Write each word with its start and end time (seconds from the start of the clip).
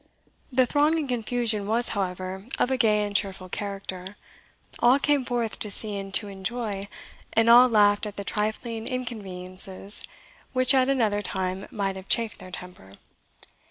The 0.51 0.65
throng 0.65 0.97
and 0.97 1.07
confusion 1.07 1.67
was, 1.67 1.89
however, 1.89 2.47
of 2.57 2.71
a 2.71 2.77
gay 2.77 3.05
and 3.05 3.15
cheerful 3.15 3.49
character. 3.49 4.17
All 4.79 4.97
came 4.97 5.23
forth 5.23 5.59
to 5.59 5.69
see 5.69 5.95
and 5.97 6.11
to 6.15 6.27
enjoy, 6.27 6.87
and 7.33 7.47
all 7.51 7.67
laughed 7.69 8.07
at 8.07 8.15
the 8.15 8.23
trifling 8.23 8.87
inconveniences 8.87 10.03
which 10.53 10.73
at 10.73 10.89
another 10.89 11.21
time 11.21 11.67
might 11.69 11.97
have 11.97 12.09
chafed 12.09 12.39
their 12.39 12.49
temper. 12.49 12.93